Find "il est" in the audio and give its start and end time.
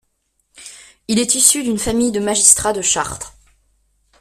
1.09-1.35